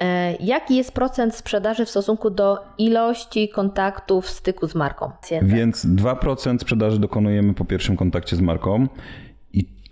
E, 0.00 0.36
jaki 0.36 0.76
jest 0.76 0.92
procent 0.92 1.34
sprzedaży 1.34 1.84
w 1.84 1.90
stosunku 1.90 2.30
do 2.30 2.58
ilości 2.78 3.48
kontaktów, 3.48 4.30
styku 4.30 4.66
z 4.66 4.74
marką? 4.74 5.10
Więc 5.42 5.86
2% 5.86 6.58
sprzedaży 6.58 7.00
dokonujemy 7.00 7.54
po 7.54 7.64
pierwszym 7.64 7.96
kontakcie 7.96 8.36
z 8.36 8.40
marką. 8.40 8.86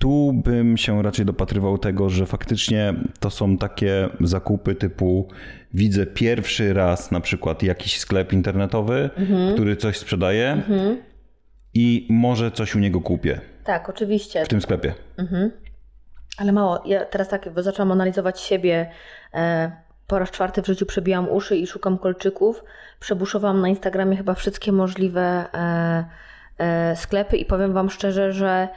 Tu 0.05 0.33
bym 0.33 0.77
się 0.77 1.03
raczej 1.03 1.27
dopatrywał 1.27 1.79
tego, 1.79 2.11
że 2.11 2.27
faktycznie 2.27 2.95
to 3.21 3.31
są 3.31 3.59
takie 3.59 4.09
zakupy 4.21 4.75
typu 4.75 5.29
widzę 5.75 6.07
pierwszy 6.07 6.75
raz 6.75 7.11
na 7.11 7.21
przykład 7.21 7.63
jakiś 7.63 7.99
sklep 7.99 8.33
internetowy, 8.33 9.11
mhm. 9.17 9.55
który 9.55 9.77
coś 9.77 9.99
sprzedaje 9.99 10.53
mhm. 10.53 10.97
i 11.75 12.07
może 12.11 12.51
coś 12.51 12.75
u 12.75 12.79
niego 12.79 13.01
kupię. 13.01 13.41
Tak, 13.65 13.89
oczywiście. 13.89 14.45
W 14.45 14.49
tym 14.49 14.61
sklepie. 14.61 14.95
Mhm. 15.17 15.51
Ale 16.39 16.53
mało. 16.53 16.83
Ja 16.87 17.05
teraz 17.05 17.29
tak 17.29 17.49
zaczęłam 17.57 17.93
analizować 17.93 18.41
siebie. 18.41 18.91
E, 19.35 19.73
po 20.07 20.19
raz 20.19 20.31
czwarty 20.31 20.63
w 20.63 20.67
życiu 20.67 20.87
przebijam 20.87 21.29
uszy 21.29 21.57
i 21.57 21.67
szukam 21.67 21.99
kolczyków. 21.99 22.65
Przebuszowałam 23.01 23.61
na 23.61 23.69
Instagramie 23.69 24.17
chyba 24.17 24.35
wszystkie 24.35 24.73
możliwe 24.73 25.45
e, 25.55 26.05
e, 26.59 26.97
sklepy 26.97 27.37
i 27.37 27.45
powiem 27.45 27.73
Wam 27.73 27.91
szczerze, 27.91 28.33
że 28.33 28.69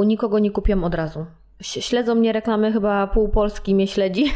u 0.00 0.02
nikogo 0.02 0.38
nie 0.38 0.50
kupiłam 0.50 0.84
od 0.84 0.94
razu. 0.94 1.26
Śledzą 1.62 2.14
mnie 2.14 2.32
reklamy, 2.32 2.72
chyba 2.72 3.06
pół 3.06 3.28
Polski 3.28 3.74
mnie 3.74 3.86
śledzi, 3.86 4.24
e, 4.26 4.30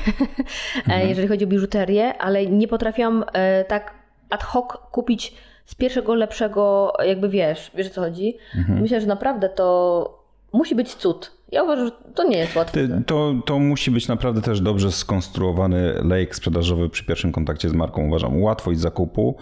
mhm. 0.76 1.08
jeżeli 1.08 1.28
chodzi 1.28 1.44
o 1.44 1.48
biżuterię, 1.48 2.18
ale 2.18 2.46
nie 2.46 2.68
potrafiłam 2.68 3.24
e, 3.32 3.64
tak 3.64 3.94
ad 4.30 4.44
hoc 4.44 4.66
kupić 4.92 5.34
z 5.64 5.74
pierwszego 5.74 6.14
lepszego, 6.14 6.92
jakby 7.06 7.28
wiesz, 7.28 7.70
wiesz 7.74 7.86
o 7.86 7.90
co 7.90 8.00
chodzi. 8.00 8.36
Mhm. 8.58 8.80
Myślę, 8.80 9.00
że 9.00 9.06
naprawdę 9.06 9.48
to 9.48 10.24
musi 10.52 10.74
być 10.74 10.94
cud. 10.94 11.32
Ja 11.52 11.62
uważam, 11.62 11.86
że 11.86 11.92
to 12.14 12.24
nie 12.24 12.38
jest 12.38 12.56
łatwe. 12.56 13.02
To, 13.06 13.34
to 13.46 13.58
musi 13.58 13.90
być 13.90 14.08
naprawdę 14.08 14.42
też 14.42 14.60
dobrze 14.60 14.92
skonstruowany 14.92 15.94
lejek 16.02 16.36
sprzedażowy 16.36 16.88
przy 16.88 17.04
pierwszym 17.04 17.32
kontakcie 17.32 17.68
z 17.68 17.72
marką. 17.72 18.06
Uważam, 18.06 18.42
łatwość 18.42 18.80
zakupu 18.80 19.36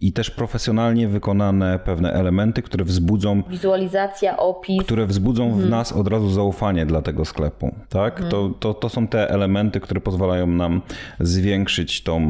i 0.00 0.12
też 0.12 0.30
profesjonalnie 0.30 1.08
wykonane 1.08 1.78
pewne 1.78 2.12
elementy, 2.12 2.62
które 2.62 2.84
wzbudzą. 2.84 3.42
Wizualizacja, 3.48 4.36
opis. 4.36 4.82
Które 4.82 5.06
wzbudzą 5.06 5.44
mhm. 5.44 5.62
w 5.62 5.70
nas 5.70 5.92
od 5.92 6.08
razu 6.08 6.30
zaufanie 6.30 6.86
dla 6.86 7.02
tego 7.02 7.24
sklepu. 7.24 7.74
Tak? 7.88 8.12
Mhm. 8.12 8.30
To, 8.30 8.50
to, 8.60 8.74
to 8.74 8.88
są 8.88 9.08
te 9.08 9.30
elementy, 9.30 9.80
które 9.80 10.00
pozwalają 10.00 10.46
nam 10.46 10.82
zwiększyć 11.20 12.02
tą 12.02 12.20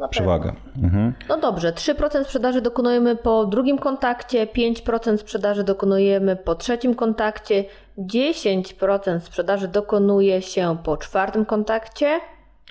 no 0.00 0.08
przewagę. 0.08 0.52
Mhm. 0.82 1.12
No 1.28 1.40
dobrze, 1.40 1.72
3% 1.72 2.24
sprzedaży 2.24 2.60
dokonujemy 2.62 3.16
po 3.16 3.46
drugim 3.46 3.78
kontakcie, 3.78 4.46
5% 4.46 5.16
sprzedaży 5.16 5.64
dokonujemy 5.64 6.36
po 6.36 6.54
trzecim 6.54 6.94
kontakcie, 6.94 7.64
10% 7.98 9.20
sprzedaży 9.20 9.68
dokonuje 9.68 10.42
się 10.42 10.76
po 10.84 10.96
czwartym 10.96 11.44
kontakcie. 11.44 12.20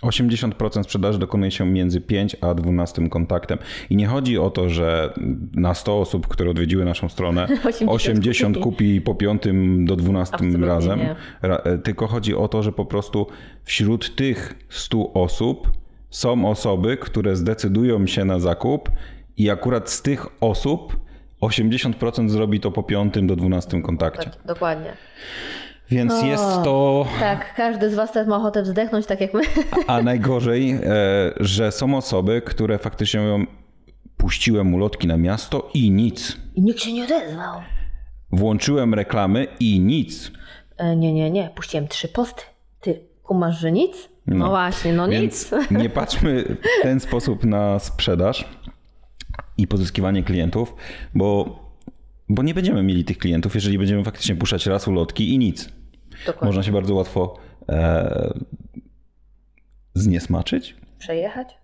80% 0.04 0.84
sprzedaży 0.84 1.20
dokonuje 1.20 1.52
się 1.52 1.66
między 1.66 2.02
5 2.02 2.36
a 2.42 2.54
12 2.54 3.10
kontaktem. 3.10 3.58
I 3.90 3.96
nie 3.96 4.08
chodzi 4.08 4.38
o 4.38 4.50
to, 4.50 4.70
że 4.70 5.14
na 5.54 5.74
100 5.74 6.00
osób, 6.00 6.28
które 6.28 6.50
odwiedziły 6.50 6.86
naszą 6.86 7.10
stronę, 7.10 7.48
80, 7.64 7.92
80 7.92 8.58
kupi 8.58 9.02
po 9.02 9.16
5 9.16 9.44
do 9.86 9.96
12 9.96 10.36
Absolutnie 10.36 10.68
razem. 10.68 11.00
Nie. 11.00 11.16
E, 11.42 11.78
tylko 11.78 12.08
chodzi 12.08 12.36
o 12.36 12.48
to, 12.48 12.64
że 12.64 12.72
po 12.72 12.86
prostu 12.86 13.28
wśród 13.64 14.16
tych 14.16 14.66
100 14.70 15.14
osób 15.14 15.72
są 16.10 16.50
osoby, 16.50 16.98
które 16.98 17.36
zdecydują 17.36 18.08
się 18.08 18.26
na 18.26 18.40
zakup 18.40 18.90
i 19.38 19.50
akurat 19.50 19.90
z 19.90 20.02
tych 20.02 20.26
osób 20.42 20.98
80% 21.42 22.30
zrobi 22.30 22.60
to 22.60 22.72
po 22.72 22.84
5 22.84 23.14
do 23.22 23.36
12 23.36 23.82
kontakcie. 23.82 24.30
Tak, 24.30 24.40
dokładnie. 24.46 24.94
Więc 25.92 26.14
o, 26.14 26.26
jest 26.26 26.44
to. 26.44 27.08
Tak, 27.20 27.54
każdy 27.56 27.90
z 27.90 27.96
Was 27.96 28.12
też 28.12 28.28
ma 28.28 28.38
ochotę 28.38 28.64
wzdechnąć, 28.64 29.06
tak 29.06 29.22
jak 29.22 29.34
my. 29.34 29.42
A 29.88 30.02
najgorzej, 30.02 30.72
e, 30.72 30.80
że 31.40 31.72
są 31.72 31.98
osoby, 31.98 32.42
które 32.46 32.78
faktycznie 32.78 33.20
mówią, 33.20 33.46
puściłem 34.18 34.74
ulotki 34.74 35.08
na 35.08 35.18
miasto 35.18 35.70
i 35.74 35.92
nic. 35.92 36.38
I 36.56 36.62
nikt 36.62 36.80
się 36.80 36.94
nie 36.94 37.04
odezwał. 37.04 37.62
Włączyłem 38.32 38.94
reklamy 38.94 39.48
i 39.60 39.80
nic. 39.80 40.32
E, 40.78 40.96
nie, 40.96 41.14
nie, 41.14 41.32
nie. 41.32 41.50
Puściłem 41.56 41.88
trzy 41.88 42.08
posty. 42.08 42.44
Ty 42.82 43.00
kumasz, 43.24 43.60
że 43.60 43.72
nic? 43.72 44.10
No, 44.28 44.36
no 44.36 44.50
właśnie, 44.50 44.94
no 44.94 45.08
Więc 45.08 45.52
nic. 45.52 45.72
Nie 45.82 45.90
patrzmy 45.90 46.44
w 46.44 46.84
ten 46.84 47.00
sposób 47.00 47.44
na 47.44 47.80
sprzedaż 47.80 48.46
i 49.58 49.68
pozyskiwanie 49.68 50.24
klientów, 50.24 50.76
bo, 51.16 51.60
bo 52.30 52.44
nie 52.44 52.54
będziemy 52.54 52.84
mieli 52.84 53.06
tych 53.06 53.18
klientów, 53.18 53.56
jeżeli 53.56 53.78
będziemy 53.78 54.04
faktycznie 54.04 54.36
puszczać 54.36 54.66
raz 54.66 54.88
ulotki 54.88 55.34
i 55.34 55.38
nic. 55.38 55.70
Dokładnie. 56.26 56.46
Można 56.48 56.64
się 56.64 56.72
bardzo 56.72 56.96
łatwo 56.96 57.38
e, 57.70 58.34
zniesmaczyć. 59.94 60.76
Przejechać? 60.98 61.58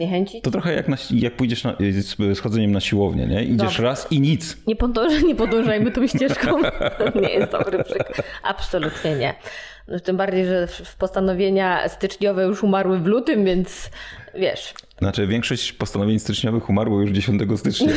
Zniechęcić? 0.00 0.44
To 0.44 0.50
trochę 0.50 0.74
jak, 0.74 0.88
na, 0.88 0.96
jak 1.10 1.36
pójdziesz 1.36 1.64
na, 1.64 1.76
z 2.34 2.40
chodzeniem 2.40 2.72
na 2.72 2.80
siłownię, 2.80 3.26
nie? 3.26 3.44
Idziesz 3.44 3.56
Dobrze. 3.56 3.82
raz 3.82 4.12
i 4.12 4.20
nic. 4.20 4.56
Nie, 4.66 4.76
podąż, 4.76 5.22
nie 5.22 5.34
podążajmy 5.34 5.90
tą 5.90 6.06
ścieżką. 6.06 6.58
nie 7.22 7.28
jest 7.28 7.52
dobry 7.52 7.84
przykład. 7.84 8.22
Absolutnie 8.42 9.16
nie. 9.16 9.34
No, 9.88 10.00
tym 10.00 10.16
bardziej, 10.16 10.46
że 10.46 10.68
postanowienia 10.98 11.88
styczniowe 11.88 12.44
już 12.44 12.62
umarły 12.62 12.98
w 12.98 13.06
lutym, 13.06 13.44
więc 13.44 13.90
wiesz. 14.34 14.74
Znaczy, 14.98 15.26
większość 15.26 15.72
postanowień 15.72 16.18
styczniowych 16.18 16.70
umarło 16.70 17.00
już 17.00 17.10
10 17.10 17.42
stycznia. 17.56 17.92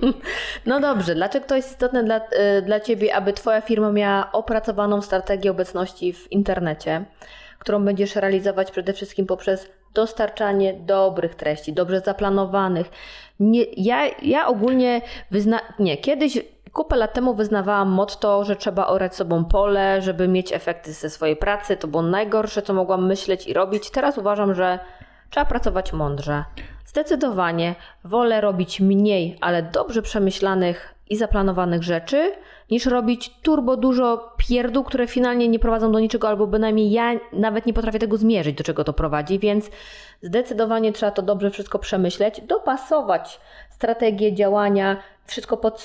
no 0.66 0.80
dobrze, 0.80 1.14
dlaczego 1.14 1.46
to 1.46 1.56
jest 1.56 1.70
istotne 1.70 2.04
dla, 2.04 2.16
y, 2.18 2.62
dla 2.62 2.80
Ciebie, 2.80 3.14
aby 3.14 3.32
Twoja 3.32 3.60
firma 3.60 3.92
miała 3.92 4.32
opracowaną 4.32 5.02
strategię 5.02 5.50
obecności 5.50 6.12
w 6.12 6.32
internecie, 6.32 7.04
którą 7.58 7.84
będziesz 7.84 8.16
realizować 8.16 8.70
przede 8.70 8.92
wszystkim 8.92 9.26
poprzez 9.26 9.68
dostarczanie 9.94 10.74
dobrych 10.74 11.34
treści, 11.34 11.72
dobrze 11.72 12.00
zaplanowanych. 12.00 12.90
Nie, 13.40 13.64
ja, 13.76 14.08
ja 14.22 14.46
ogólnie 14.46 15.00
wyzna... 15.30 15.60
nie, 15.78 15.96
kiedyś 15.96 16.38
Kupę 16.72 16.96
lat 16.96 17.12
temu 17.12 17.34
wyznawałam 17.34 17.88
motto, 17.88 18.44
że 18.44 18.56
trzeba 18.56 18.86
orać 18.86 19.16
sobą 19.16 19.44
pole, 19.44 20.02
żeby 20.02 20.28
mieć 20.28 20.52
efekty 20.52 20.92
ze 20.92 21.10
swojej 21.10 21.36
pracy. 21.36 21.76
To 21.76 21.88
było 21.88 22.02
najgorsze, 22.02 22.62
co 22.62 22.74
mogłam 22.74 23.06
myśleć 23.06 23.46
i 23.46 23.52
robić. 23.52 23.90
Teraz 23.90 24.18
uważam, 24.18 24.54
że 24.54 24.78
trzeba 25.30 25.46
pracować 25.46 25.92
mądrze. 25.92 26.44
Zdecydowanie 26.86 27.74
wolę 28.04 28.40
robić 28.40 28.80
mniej, 28.80 29.38
ale 29.40 29.62
dobrze 29.62 30.02
przemyślanych 30.02 30.94
i 31.12 31.16
zaplanowanych 31.16 31.82
rzeczy, 31.82 32.32
niż 32.70 32.86
robić 32.86 33.30
turbo 33.42 33.76
dużo 33.76 34.34
pierdół, 34.36 34.84
które 34.84 35.06
finalnie 35.06 35.48
nie 35.48 35.58
prowadzą 35.58 35.92
do 35.92 36.00
niczego, 36.00 36.28
albo 36.28 36.46
bynajmniej 36.46 36.90
ja 36.90 37.12
nawet 37.32 37.66
nie 37.66 37.72
potrafię 37.72 37.98
tego 37.98 38.16
zmierzyć, 38.16 38.56
do 38.56 38.64
czego 38.64 38.84
to 38.84 38.92
prowadzi, 38.92 39.38
więc 39.38 39.70
zdecydowanie 40.22 40.92
trzeba 40.92 41.12
to 41.12 41.22
dobrze 41.22 41.50
wszystko 41.50 41.78
przemyśleć, 41.78 42.40
dopasować 42.40 43.40
strategię 43.70 44.34
działania, 44.34 44.96
wszystko 45.26 45.56
pod 45.56 45.80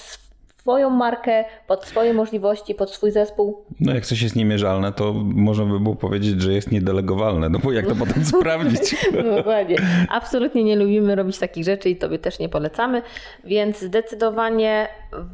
Twoją 0.68 0.90
markę, 0.90 1.46
pod 1.68 1.86
swoje 1.86 2.14
możliwości, 2.14 2.76
pod 2.76 2.92
swój 2.92 3.12
zespół. 3.12 3.66
No 3.80 3.94
jak 3.94 4.06
coś 4.06 4.22
jest 4.22 4.36
niemierzalne, 4.36 4.94
to 4.94 5.14
można 5.24 5.66
by 5.66 5.80
było 5.80 5.96
powiedzieć, 5.96 6.42
że 6.42 6.54
jest 6.54 6.72
niedelegowalne, 6.72 7.50
no 7.50 7.60
bo 7.60 7.72
jak 7.72 7.88
to 7.88 7.96
potem 8.06 8.26
sprawdzić? 8.26 8.96
No, 9.14 9.36
dokładnie. 9.36 9.78
Absolutnie 10.10 10.64
nie 10.64 10.76
lubimy 10.76 11.16
robić 11.16 11.40
takich 11.40 11.64
rzeczy 11.64 11.90
i 11.90 11.96
tobie 11.96 12.20
też 12.20 12.40
nie 12.40 12.50
polecamy, 12.50 13.02
więc 13.44 13.82
zdecydowanie 13.82 14.88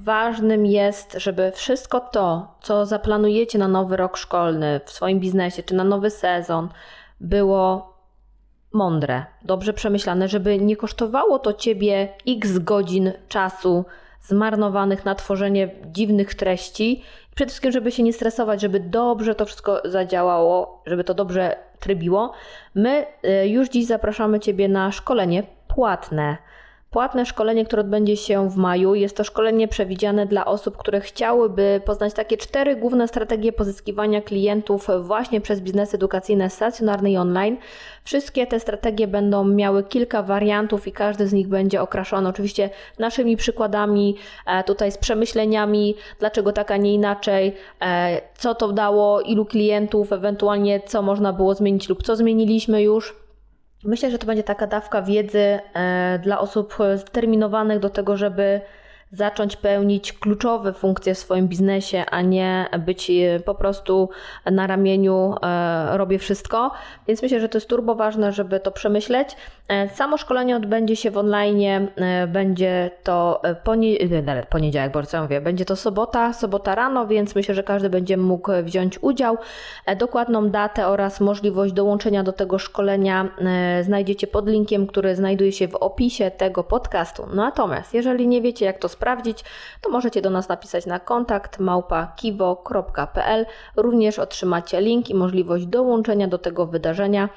ważnym 0.03 0.65
jest, 0.65 1.13
żeby 1.17 1.51
wszystko 1.55 1.99
to, 1.99 2.55
co 2.61 2.85
zaplanujecie 2.85 3.57
na 3.57 3.67
nowy 3.67 3.97
rok 3.97 4.17
szkolny 4.17 4.81
w 4.85 4.91
swoim 4.91 5.19
biznesie 5.19 5.63
czy 5.63 5.75
na 5.75 5.83
nowy 5.83 6.09
sezon, 6.09 6.69
było 7.19 7.93
mądre, 8.73 9.25
dobrze 9.43 9.73
przemyślane, 9.73 10.27
żeby 10.27 10.59
nie 10.59 10.75
kosztowało 10.75 11.39
to 11.39 11.53
ciebie 11.53 12.09
x 12.27 12.57
godzin 12.57 13.11
czasu 13.27 13.85
zmarnowanych 14.23 15.05
na 15.05 15.15
tworzenie 15.15 15.69
dziwnych 15.85 16.35
treści. 16.35 17.03
Przede 17.35 17.49
wszystkim, 17.49 17.71
żeby 17.71 17.91
się 17.91 18.03
nie 18.03 18.13
stresować, 18.13 18.61
żeby 18.61 18.79
dobrze 18.79 19.35
to 19.35 19.45
wszystko 19.45 19.81
zadziałało, 19.85 20.81
żeby 20.85 21.03
to 21.03 21.13
dobrze 21.13 21.55
trybiło. 21.79 22.33
My 22.75 23.05
y, 23.43 23.47
już 23.47 23.69
dziś 23.69 23.85
zapraszamy 23.85 24.39
Ciebie 24.39 24.69
na 24.69 24.91
szkolenie 24.91 25.43
płatne. 25.67 26.37
Płatne 26.93 27.25
szkolenie, 27.25 27.65
które 27.65 27.81
odbędzie 27.81 28.17
się 28.17 28.49
w 28.49 28.55
maju, 28.55 28.95
jest 28.95 29.17
to 29.17 29.23
szkolenie 29.23 29.67
przewidziane 29.67 30.25
dla 30.25 30.45
osób, 30.45 30.77
które 30.77 31.01
chciałyby 31.01 31.81
poznać 31.85 32.13
takie 32.13 32.37
cztery 32.37 32.75
główne 32.75 33.07
strategie 33.07 33.53
pozyskiwania 33.53 34.21
klientów 34.21 34.87
właśnie 35.01 35.41
przez 35.41 35.61
biznes 35.61 35.93
edukacyjne 35.93 36.49
stacjonarny 36.49 37.11
i 37.11 37.17
online. 37.17 37.57
Wszystkie 38.03 38.47
te 38.47 38.59
strategie 38.59 39.07
będą 39.07 39.43
miały 39.43 39.83
kilka 39.83 40.23
wariantów 40.23 40.87
i 40.87 40.91
każdy 40.91 41.27
z 41.27 41.33
nich 41.33 41.47
będzie 41.47 41.81
okraszony 41.81 42.29
oczywiście 42.29 42.69
naszymi 42.99 43.37
przykładami, 43.37 44.15
e, 44.47 44.63
tutaj 44.63 44.91
z 44.91 44.97
przemyśleniami, 44.97 45.95
dlaczego 46.19 46.51
tak, 46.51 46.71
a 46.71 46.77
nie 46.77 46.93
inaczej, 46.93 47.53
e, 47.81 48.21
co 48.37 48.55
to 48.55 48.71
dało, 48.71 49.21
ilu 49.21 49.45
klientów, 49.45 50.11
ewentualnie 50.13 50.81
co 50.85 51.01
można 51.01 51.33
było 51.33 51.53
zmienić 51.53 51.89
lub 51.89 52.03
co 52.03 52.15
zmieniliśmy 52.15 52.83
już. 52.83 53.23
Myślę, 53.83 54.11
że 54.11 54.17
to 54.17 54.27
będzie 54.27 54.43
taka 54.43 54.67
dawka 54.67 55.01
wiedzy 55.01 55.59
e, 55.73 56.19
dla 56.23 56.39
osób 56.39 56.77
zdeterminowanych 56.95 57.79
do 57.79 57.89
tego, 57.89 58.17
żeby 58.17 58.61
zacząć 59.13 59.55
pełnić 59.55 60.13
kluczowe 60.13 60.73
funkcje 60.73 61.15
w 61.15 61.17
swoim 61.17 61.47
biznesie, 61.47 62.03
a 62.11 62.21
nie 62.21 62.65
być 62.79 63.09
e, 63.09 63.39
po 63.39 63.55
prostu 63.55 64.09
na 64.45 64.67
ramieniu 64.67 65.35
e, 65.41 65.97
robię 65.97 66.19
wszystko. 66.19 66.71
Więc 67.07 67.21
myślę, 67.21 67.39
że 67.39 67.49
to 67.49 67.57
jest 67.57 67.67
turbo 67.67 67.95
ważne, 67.95 68.31
żeby 68.31 68.59
to 68.59 68.71
przemyśleć. 68.71 69.29
E, 69.67 69.89
samo 69.89 70.17
szkolenie 70.17 70.55
odbędzie 70.55 70.95
się 70.95 71.11
w 71.11 71.17
online, 71.17 71.87
będzie 72.27 72.91
to 73.03 73.41
poniedziałek, 74.49 74.91
bo 74.93 75.03
co 75.03 75.21
mówię, 75.21 75.41
będzie 75.41 75.65
to 75.65 75.75
sobota, 75.75 76.33
sobota 76.33 76.75
rano, 76.75 77.07
więc 77.07 77.35
myślę, 77.35 77.55
że 77.55 77.63
każdy 77.63 77.89
będzie 77.89 78.17
mógł 78.17 78.51
wziąć 78.63 79.03
udział. 79.03 79.37
Dokładną 79.97 80.49
datę 80.49 80.87
oraz 80.87 81.21
możliwość 81.21 81.73
dołączenia 81.73 82.23
do 82.23 82.33
tego 82.33 82.59
szkolenia 82.59 83.29
znajdziecie 83.81 84.27
pod 84.27 84.47
linkiem, 84.49 84.87
który 84.87 85.15
znajduje 85.15 85.51
się 85.51 85.67
w 85.67 85.75
opisie 85.75 86.31
tego 86.31 86.63
podcastu. 86.63 87.27
Natomiast 87.33 87.93
jeżeli 87.93 88.27
nie 88.27 88.41
wiecie, 88.41 88.65
jak 88.65 88.77
to 88.77 88.89
sprawdzić, 88.89 89.43
to 89.81 89.89
możecie 89.89 90.21
do 90.21 90.29
nas 90.29 90.49
napisać 90.49 90.85
na 90.85 90.99
kontakt 90.99 91.59
małpa.kiwo.pl. 91.59 93.45
Również 93.75 94.19
otrzymacie 94.19 94.81
link 94.81 95.09
i 95.09 95.15
możliwość 95.15 95.65
dołączenia 95.65 96.27
do 96.27 96.37
tego 96.37 96.65
wydarzenia. 96.65 97.29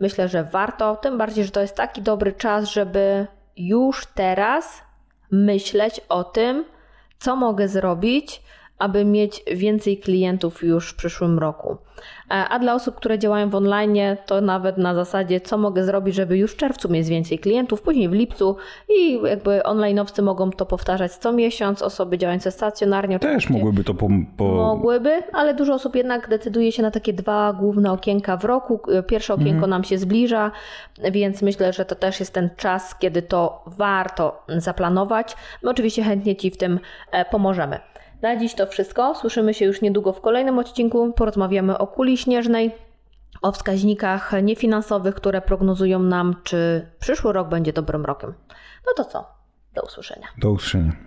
Myślę, 0.00 0.28
że 0.28 0.44
warto, 0.44 0.96
tym 0.96 1.18
bardziej, 1.18 1.44
że 1.44 1.50
to 1.50 1.60
jest 1.60 1.76
taki 1.76 2.02
dobry 2.02 2.32
czas, 2.32 2.70
żeby 2.70 3.26
już 3.56 4.06
teraz 4.06 4.82
myśleć 5.30 6.00
o 6.08 6.24
tym, 6.24 6.64
co 7.18 7.36
mogę 7.36 7.68
zrobić, 7.68 8.42
aby 8.78 9.04
mieć 9.04 9.42
więcej 9.52 9.98
klientów 9.98 10.62
już 10.62 10.90
w 10.90 10.96
przyszłym 10.96 11.38
roku. 11.38 11.76
E, 12.30 12.34
a 12.48 12.58
dla 12.58 12.74
osób, 12.74 12.94
które 12.94 13.18
działają 13.18 13.50
w 13.50 13.54
online, 13.54 13.96
to 14.26 14.40
nawet 14.40 14.78
na 14.78 14.94
zasadzie, 14.94 15.40
co 15.40 15.58
mogę 15.58 15.84
zrobić, 15.84 16.14
żeby 16.14 16.38
już 16.38 16.52
w 16.52 16.56
czerwcu 16.56 16.88
mieć 16.88 17.08
więcej 17.08 17.38
klientów, 17.38 17.82
później 17.82 18.08
w 18.08 18.12
lipcu 18.12 18.56
i 18.88 19.20
jakby 19.22 19.60
online'owcy 19.64 20.22
mogą 20.22 20.50
to 20.50 20.66
powtarzać 20.66 21.12
co 21.12 21.32
miesiąc, 21.32 21.82
osoby 21.82 22.18
działające 22.18 22.50
stacjonarnie. 22.50 23.18
Też 23.18 23.50
mogłyby 23.50 23.84
to 23.84 23.94
po, 23.94 24.08
po... 24.36 24.44
Mogłyby, 24.44 25.22
ale 25.32 25.54
dużo 25.54 25.74
osób 25.74 25.96
jednak 25.96 26.28
decyduje 26.28 26.72
się 26.72 26.82
na 26.82 26.90
takie 26.90 27.12
dwa 27.12 27.52
główne 27.52 27.92
okienka 27.92 28.36
w 28.36 28.44
roku. 28.44 28.80
Pierwsze 29.06 29.34
okienko 29.34 29.54
mhm. 29.54 29.70
nam 29.70 29.84
się 29.84 29.98
zbliża, 29.98 30.50
więc 31.12 31.42
myślę, 31.42 31.72
że 31.72 31.84
to 31.84 31.94
też 31.94 32.20
jest 32.20 32.32
ten 32.32 32.50
czas, 32.56 32.98
kiedy 32.98 33.22
to 33.22 33.64
warto 33.66 34.42
zaplanować. 34.48 35.36
My 35.62 35.70
oczywiście 35.70 36.02
chętnie 36.02 36.36
Ci 36.36 36.50
w 36.50 36.56
tym 36.56 36.80
e, 37.12 37.24
pomożemy. 37.24 37.80
Na 38.22 38.36
dziś 38.36 38.54
to 38.54 38.66
wszystko. 38.66 39.14
Słyszymy 39.14 39.54
się 39.54 39.64
już 39.64 39.82
niedługo 39.82 40.12
w 40.12 40.20
kolejnym 40.20 40.58
odcinku. 40.58 41.12
Porozmawiamy 41.12 41.78
o 41.78 41.86
kuli 41.86 42.16
śnieżnej, 42.16 42.74
o 43.42 43.52
wskaźnikach 43.52 44.32
niefinansowych, 44.42 45.14
które 45.14 45.40
prognozują 45.40 45.98
nam, 45.98 46.34
czy 46.44 46.86
przyszły 47.00 47.32
rok 47.32 47.48
będzie 47.48 47.72
dobrym 47.72 48.04
rokiem. 48.04 48.34
No 48.86 48.92
to 48.96 49.04
co? 49.04 49.26
Do 49.74 49.82
usłyszenia. 49.82 50.26
Do 50.38 50.50
usłyszenia. 50.50 51.06